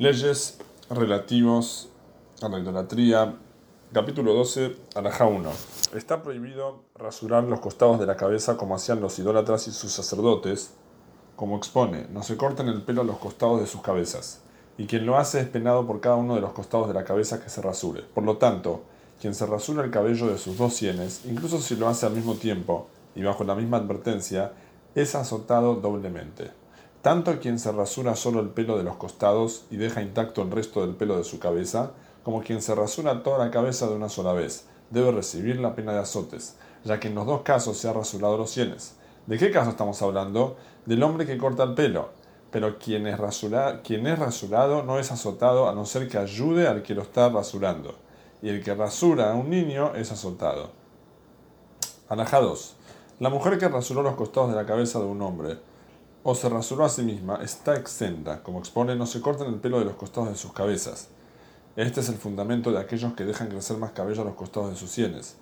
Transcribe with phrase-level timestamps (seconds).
[0.00, 0.58] Leyes
[0.90, 1.88] relativos
[2.40, 3.34] a la idolatría.
[3.92, 5.50] Capítulo 12, Alajá 1.
[5.96, 10.72] Está prohibido rasurar los costados de la cabeza como hacían los idólatras y sus sacerdotes.
[11.34, 14.40] Como expone, no se corten el pelo a los costados de sus cabezas.
[14.76, 17.42] Y quien lo hace es penado por cada uno de los costados de la cabeza
[17.42, 18.02] que se rasure.
[18.02, 18.84] Por lo tanto,
[19.20, 22.36] quien se rasura el cabello de sus dos sienes, incluso si lo hace al mismo
[22.36, 22.86] tiempo
[23.16, 24.52] y bajo la misma advertencia,
[24.94, 26.52] es azotado doblemente
[27.08, 30.82] tanto quien se rasura solo el pelo de los costados y deja intacto el resto
[30.82, 34.34] del pelo de su cabeza, como quien se rasura toda la cabeza de una sola
[34.34, 37.94] vez, debe recibir la pena de azotes, ya que en los dos casos se ha
[37.94, 38.96] rasurado los sienes.
[39.26, 40.58] ¿De qué caso estamos hablando?
[40.84, 42.10] Del hombre que corta el pelo.
[42.50, 47.00] Pero quien es, rasurado no es azotado a no ser que ayude al que lo
[47.00, 47.94] está rasurando.
[48.42, 50.72] Y el que rasura a un niño es azotado.
[52.10, 52.76] Alajá 2.
[53.20, 55.56] La mujer que rasuró los costados de la cabeza de un hombre
[56.22, 59.78] o se rasuró a sí misma, está exenta, como expone, no se cortan el pelo
[59.78, 61.08] de los costados de sus cabezas.
[61.76, 64.76] Este es el fundamento de aquellos que dejan crecer más cabello a los costados de
[64.76, 65.36] sus sienes.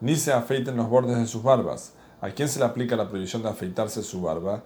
[0.00, 1.94] Ni se afeiten los bordes de sus barbas.
[2.20, 4.62] A quien se le aplica la prohibición de afeitarse su barba,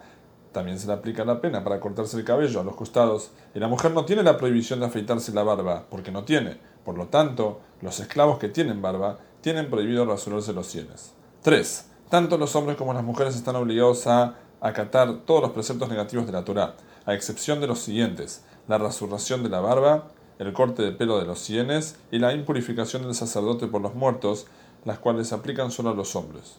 [0.50, 3.30] también se le aplica la pena para cortarse el cabello a los costados.
[3.54, 6.58] Y la mujer no tiene la prohibición de afeitarse la barba, porque no tiene.
[6.84, 11.12] Por lo tanto, los esclavos que tienen barba tienen prohibido rasurarse los sienes.
[11.42, 11.90] 3.
[12.08, 16.32] Tanto los hombres como las mujeres están obligados a acatar todos los preceptos negativos de
[16.32, 20.92] la Torá, a excepción de los siguientes: la resurrección de la barba, el corte de
[20.92, 24.46] pelo de los sienes y la impurificación del sacerdote por los muertos,
[24.84, 26.56] las cuales se aplican solo a los hombres.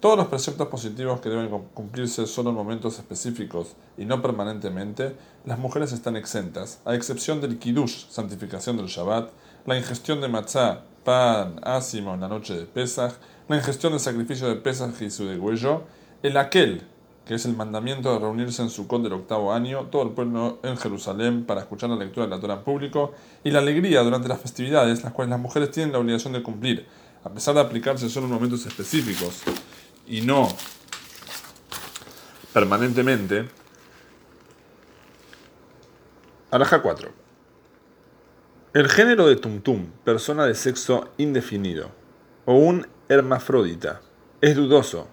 [0.00, 5.58] Todos los preceptos positivos que deben cumplirse solo en momentos específicos y no permanentemente, las
[5.58, 9.30] mujeres están exentas, a excepción del kiddush, santificación del Shabbat,
[9.64, 13.14] la ingestión de matzah, pan, ácimo en la noche de Pesach,
[13.48, 15.84] la ingestión del sacrificio de Pesach y su degüello,
[16.22, 16.86] el aquel,
[17.26, 20.76] que es el mandamiento de reunirse en Sukkot del octavo año, todo el pueblo en
[20.76, 24.40] Jerusalén para escuchar la lectura de la Torah en público, y la alegría durante las
[24.40, 26.86] festividades, las cuales las mujeres tienen la obligación de cumplir,
[27.24, 29.42] a pesar de aplicarse solo en momentos específicos
[30.06, 30.48] y no
[32.52, 33.48] permanentemente.
[36.52, 37.10] Araja 4.
[38.72, 41.90] El género de tumtum, persona de sexo indefinido,
[42.44, 44.00] o un hermafrodita,
[44.40, 45.08] es dudoso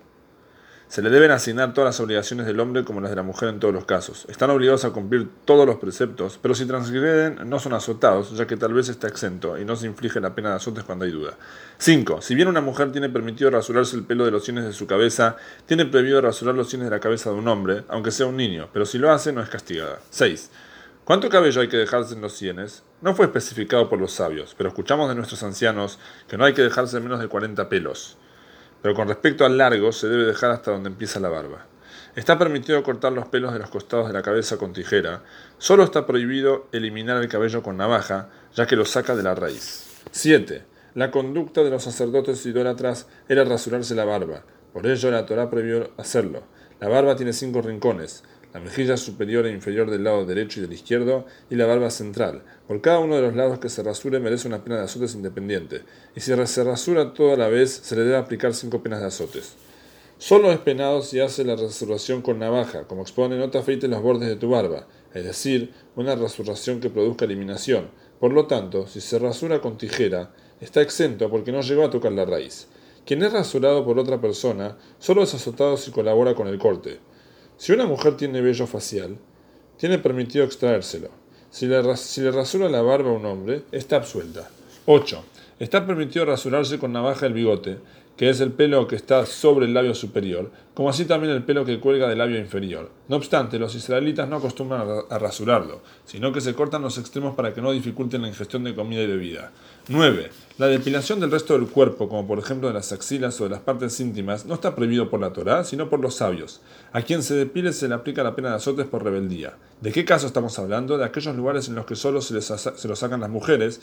[0.94, 3.60] se le deben asignar todas las obligaciones del hombre como las de la mujer en
[3.60, 4.28] todos los casos.
[4.30, 8.58] Están obligados a cumplir todos los preceptos, pero si transgreden no son azotados, ya que
[8.58, 11.36] tal vez está exento y no se inflige la pena de azotes cuando hay duda.
[11.80, 12.22] 5.
[12.22, 15.36] Si bien una mujer tiene permitido rasurarse el pelo de los sienes de su cabeza,
[15.66, 18.70] tiene prohibido rasurar los sienes de la cabeza de un hombre, aunque sea un niño,
[18.72, 19.98] pero si lo hace no es castigada.
[20.12, 20.52] 6.
[21.06, 22.84] ¿Cuánto cabello hay que dejarse en los sienes?
[23.02, 26.62] No fue especificado por los sabios, pero escuchamos de nuestros ancianos que no hay que
[26.62, 28.16] dejarse menos de 40 pelos
[28.84, 31.66] pero con respecto al largo se debe dejar hasta donde empieza la barba.
[32.18, 35.24] Está permitido cortar los pelos de los costados de la cabeza con tijera,
[35.58, 39.86] solo está prohibido eliminar el cabello con navaja, ya que lo saca de la raíz.
[40.12, 40.66] 7.
[40.96, 45.92] La conducta de los sacerdotes idólatras era rasurarse la barba, por ello la Torah prohibió
[45.98, 46.44] hacerlo.
[46.82, 50.74] La barba tiene cinco rincones, la mejilla superior e inferior del lado derecho y del
[50.74, 52.44] izquierdo, y la barba central.
[52.68, 55.82] Por cada uno de los lados que se rasure merece una pena de azotes independiente,
[56.16, 59.56] y si se rasura toda la vez, se le debe aplicar cinco penas de azotes.
[60.20, 64.02] Solo es penado si hace la rasuración con navaja, como expone no te afeites los
[64.02, 67.90] bordes de tu barba, es decir, una rasuración que produzca eliminación.
[68.20, 70.32] Por lo tanto, si se rasura con tijera,
[70.62, 72.68] está exento porque no llegó a tocar la raíz.
[73.06, 77.00] Quien es rasurado por otra persona solo es azotado si colabora con el corte.
[77.64, 79.18] Si una mujer tiene vello facial,
[79.78, 81.08] tiene permitido extraérselo.
[81.50, 84.50] Si le, le rasura la barba a un hombre, está absuelta.
[84.86, 85.24] 8.
[85.60, 87.78] Está permitido rasurarse con navaja el bigote,
[88.18, 91.66] que es el pelo que está sobre el labio superior, como así también el pelo
[91.66, 92.90] que cuelga del labio inferior.
[93.08, 97.54] No obstante, los israelitas no acostumbran a rasurarlo, sino que se cortan los extremos para
[97.54, 99.52] que no dificulten la ingestión de comida y bebida.
[99.88, 100.30] 9.
[100.58, 103.60] La depilación del resto del cuerpo, como por ejemplo de las axilas o de las
[103.60, 106.62] partes íntimas, no está prohibido por la Torá, sino por los sabios.
[106.92, 109.58] A quien se depile se le aplica la pena de azotes por rebeldía.
[109.82, 110.98] ¿De qué caso estamos hablando?
[110.98, 113.82] De aquellos lugares en los que solo se, les se lo sacan las mujeres,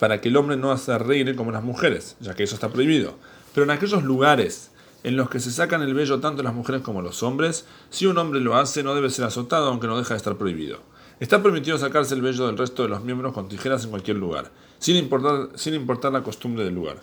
[0.00, 3.14] para que el hombre no se arregle como las mujeres, ya que eso está prohibido.
[3.54, 4.70] Pero en aquellos lugares
[5.04, 8.18] en los que se sacan el vello tanto las mujeres como los hombres, si un
[8.18, 10.80] hombre lo hace no debe ser azotado aunque no deja de estar prohibido.
[11.20, 14.50] Está permitido sacarse el vello del resto de los miembros con tijeras en cualquier lugar,
[14.78, 16.96] sin importar, sin importar la costumbre del lugar.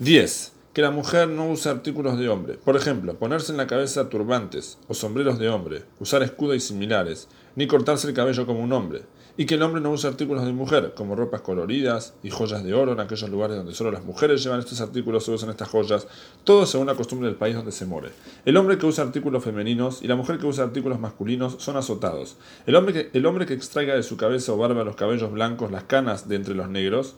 [0.00, 0.52] 10.
[0.72, 2.54] Que la mujer no use artículos de hombre.
[2.54, 7.28] Por ejemplo, ponerse en la cabeza turbantes o sombreros de hombre, usar escudos y similares,
[7.56, 9.02] ni cortarse el cabello como un hombre.
[9.36, 12.74] Y que el hombre no use artículos de mujer, como ropas coloridas y joyas de
[12.74, 16.08] oro en aquellos lugares donde solo las mujeres llevan estos artículos o usan estas joyas,
[16.42, 18.10] todo según la costumbre del país donde se more.
[18.44, 22.36] El hombre que usa artículos femeninos y la mujer que usa artículos masculinos son azotados.
[22.66, 25.70] El hombre que, el hombre que extraiga de su cabeza o barba los cabellos blancos,
[25.70, 27.14] las canas de entre los negros,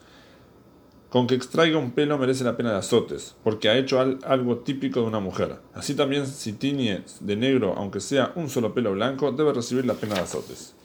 [1.10, 5.00] con que extraiga un pelo merece la pena de azotes, porque ha hecho algo típico
[5.00, 5.56] de una mujer.
[5.74, 9.94] Así también si tiñe de negro, aunque sea un solo pelo blanco, debe recibir la
[9.94, 10.76] pena de azotes.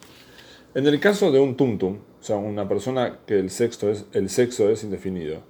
[0.73, 4.29] En el caso de un tumtum, o sea, una persona que el sexo es, el
[4.29, 5.43] sexo es indefinido,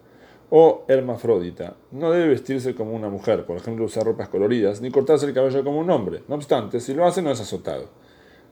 [0.50, 5.26] o hermafrodita, no debe vestirse como una mujer, por ejemplo, usar ropas coloridas, ni cortarse
[5.26, 6.24] el cabello como un hombre.
[6.28, 7.90] No obstante, si lo hace, no es azotado.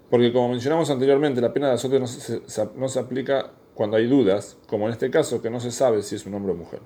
[0.10, 2.42] Porque como mencionamos anteriormente, la pena de azotes no se,
[2.76, 6.16] no se aplica cuando hay dudas, como en este caso que no se sabe si
[6.16, 6.80] es un hombre o mujer.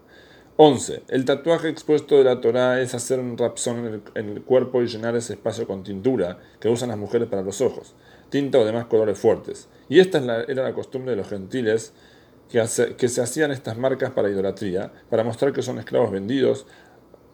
[0.60, 1.04] 11.
[1.10, 5.16] El tatuaje expuesto de la Torah es hacer un rapsón en el, cuerpo y llenar
[5.16, 7.94] ese espacio con tintura que usan las mujeres para los ojos,
[8.30, 9.70] tinta o demás colores fuertes.
[9.88, 10.18] Y esta
[10.48, 11.94] era la costumbre de los gentiles
[12.50, 12.64] que,
[12.98, 16.66] que se hacían estas marcas para idolatría, para mostrar que son esclavos vendidos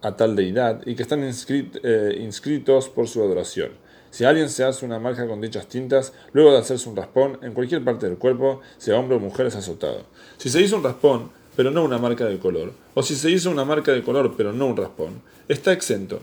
[0.01, 3.71] a tal deidad y que están eh, inscritos por su adoración.
[4.13, 7.51] Si alguien se hace una marca con dichas tintas, luego de hacerse un raspón en
[7.51, 10.03] cualquier parte del cuerpo, sea hombre o mujer, es azotado.
[10.37, 13.49] Si se hizo un raspón, pero no una marca de color, o si se hizo
[13.49, 16.21] una marca de color, pero no un raspón, está exento,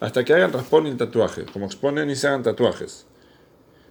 [0.00, 3.06] hasta que hagan raspón y tatuaje, como exponen y se hagan tatuajes.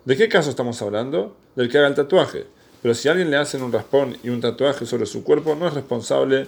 [0.04, 1.38] ¿De qué caso estamos hablando?
[1.56, 2.46] Del que haga el tatuaje.
[2.82, 5.66] Pero si a alguien le hacen un raspón y un tatuaje sobre su cuerpo, no
[5.66, 6.48] es responsable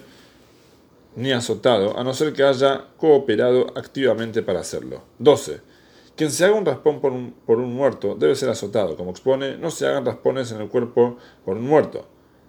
[1.16, 5.04] ni azotado, a no ser que haya cooperado activamente para hacerlo.
[5.20, 5.71] 12.
[6.16, 8.96] Quien se haga un raspón por un, por un muerto debe ser azotado.
[8.96, 12.06] Como expone, no se hagan raspones en el cuerpo por un muerto.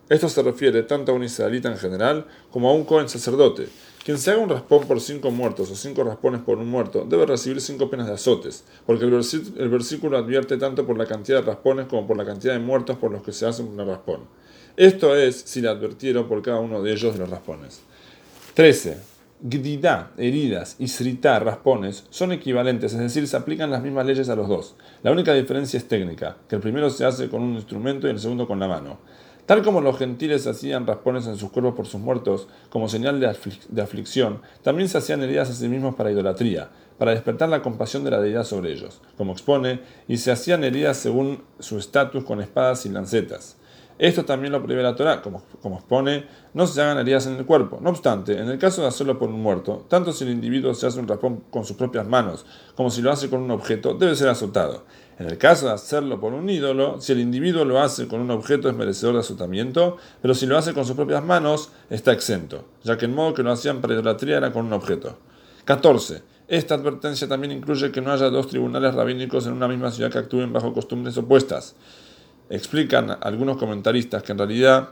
[0.09, 3.69] Esto se refiere tanto a un israelita en general como a un cohen sacerdote.
[4.05, 7.25] Quien se haga un raspón por cinco muertos o cinco raspones por un muerto debe
[7.25, 11.87] recibir cinco penas de azotes, porque el, versículo advierte tanto por la cantidad de raspones
[11.87, 14.23] como por la cantidad de muertos por los que se hace un raspón.
[14.77, 17.81] Esto es si le advirtieron por cada uno de ellos de los raspones.
[18.55, 19.12] 13.
[19.45, 24.37] Gdida, heridas, y srita, raspones, son equivalentes, es decir, se aplican las mismas leyes a
[24.37, 24.77] los dos.
[25.03, 28.21] La única diferencia es técnica, que el primero se hace con un instrumento y el
[28.21, 28.99] segundo con la mano.
[29.45, 33.37] Tal como los gentiles hacían raspones en sus cuerpos por sus muertos, como señal de,
[33.69, 38.05] de, aflicción, también se hacían heridas a sí mismos para idolatría, para despertar la compasión
[38.05, 42.41] de la deidad sobre ellos, como expone, y se hacían heridas según su estatus con
[42.41, 43.57] espadas y lancetas.
[43.99, 47.47] Esto también lo prohíbe la Torah, como, como expone, no se hagan heridas en el
[47.47, 47.79] cuerpo.
[47.81, 50.87] No obstante, en el caso de hacerlo por un muerto, tanto si el individuo se
[50.87, 54.17] hace un raspón con sus propias manos, como si lo hace con un objeto, debe
[54.17, 54.85] ser azotado.
[55.19, 58.31] En el caso de hacerlo por un ídolo, si el individuo lo hace con un
[58.31, 62.65] objeto es merecedor de azotamiento, pero si lo hace con sus propias manos, está exento,
[62.83, 65.19] ya que el modo que lo hacían para idolatría era con un objeto.
[65.65, 66.23] 14.
[66.49, 70.19] Esta advertencia también incluye que no haya dos tribunales rabínicos en una misma ciudad que
[70.19, 71.77] actúen bajo costumbres opuestas.
[72.53, 74.91] Explican algunos comentaristas que en realidad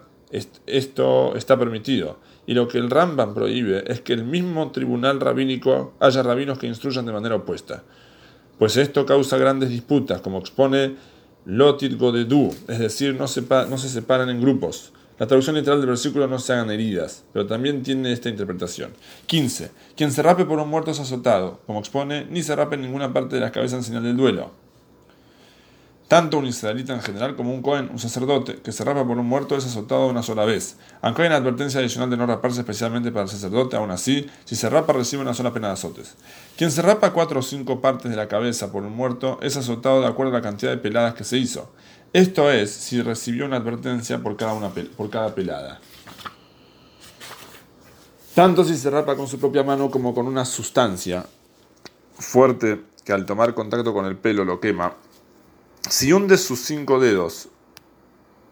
[0.66, 2.18] esto está permitido.
[2.46, 6.66] Y lo que el Rambam prohíbe es que el mismo tribunal rabínico haya rabinos que
[6.66, 7.82] instruyan de manera opuesta.
[8.58, 10.96] Pues esto causa grandes disputas, como expone
[11.44, 14.94] Lotit Godedu, es decir, no se, no se separan en grupos.
[15.18, 18.92] La traducción literal del versículo no se hagan heridas, pero también tiene esta interpretación.
[19.26, 19.70] 15.
[19.98, 23.12] Quien se rape por un muerto es azotado, como expone, ni se rape en ninguna
[23.12, 24.69] parte de las cabezas en señal del duelo
[26.10, 29.26] tanto un israelita en general como un Cohen, un sacerdote, que se rapa por un
[29.26, 30.76] muerto es azotado una sola vez.
[31.02, 34.56] Aunque hay una advertencia adicional de no raparse especialmente para el sacerdote, aún así, si
[34.56, 36.16] se rapa recibe una sola pena de azotes.
[36.56, 40.00] Quien se rapa cuatro o cinco partes de la cabeza por un muerto es azotado
[40.00, 41.70] de acuerdo a la cantidad de peladas que se hizo.
[42.12, 45.80] Esto es, si recibió una advertencia por cada, una por cada pelada.
[48.34, 51.24] Tanto si se rapa con su propia mano como con una sustancia
[52.18, 54.92] fuerte que al tomar contacto con el pelo lo quema,
[55.90, 57.48] si hunde sus cinco dedos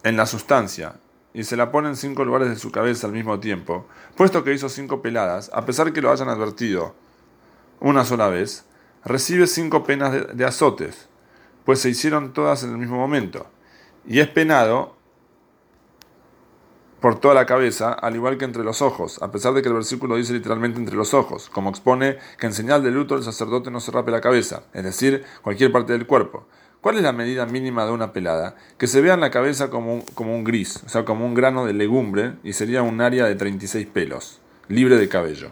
[0.03, 0.99] en la sustancia
[1.33, 4.53] y se la pone en cinco lugares de su cabeza al mismo tiempo, puesto que
[4.53, 6.95] hizo cinco peladas, a pesar que lo hayan advertido
[7.79, 8.65] una sola vez,
[9.05, 11.07] recibe cinco penas de, de azotes,
[11.63, 13.47] pues se hicieron todas en el mismo momento,
[14.05, 14.97] y es penado
[16.99, 19.75] por toda la cabeza, al igual que entre los ojos, a pesar de que el
[19.75, 23.71] versículo dice literalmente entre los ojos, como expone que en señal de luto el sacerdote
[23.71, 26.45] no se rape la cabeza, es decir, cualquier parte del cuerpo.
[26.81, 28.55] ¿Cuál es la medida mínima de una pelada?
[28.77, 31.33] Que se vea en la cabeza como un, como un gris, o sea, como un
[31.33, 35.51] grano de legumbre, y sería un área de 36 pelos, libre de cabello.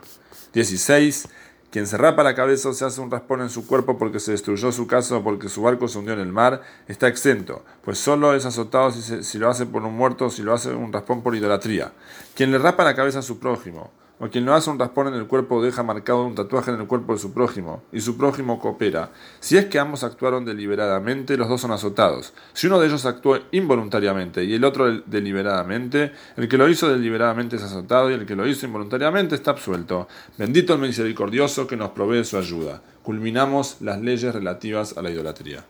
[0.54, 1.28] 16.
[1.70, 4.32] Quien se rapa la cabeza o se hace un raspón en su cuerpo porque se
[4.32, 7.98] destruyó su casa o porque su barco se hundió en el mar, está exento, pues
[7.98, 10.94] solo es azotado si, si lo hace por un muerto o si lo hace un
[10.94, 11.92] raspón por idolatría.
[12.36, 15.14] Quien le rapa la cabeza a su prójimo o quien no hace un raspón en
[15.14, 18.60] el cuerpo deja marcado un tatuaje en el cuerpo de su prójimo, y su prójimo
[18.60, 19.12] coopera.
[19.40, 22.34] Si es que ambos actuaron deliberadamente, los dos son azotados.
[22.54, 27.58] Si uno de ellos actuó involuntariamente y el otro deliberadamente, el que lo hizo deliberadamente
[27.58, 30.08] es azotado y el que lo hizo involuntariamente está absuelto.
[30.38, 32.82] Bendito el misericordioso que nos provee su ayuda.
[33.04, 35.64] Culminamos las leyes relativas a la idolatría.